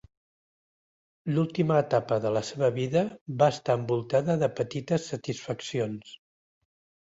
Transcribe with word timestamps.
L'última 1.35 1.77
etapa 1.81 2.17
de 2.23 2.31
la 2.39 2.43
seva 2.49 2.71
vida 2.79 3.05
va 3.43 3.51
estar 3.57 3.77
envoltada 3.83 4.39
de 4.47 4.53
petites 4.63 5.09
satisfaccions. 5.15 6.21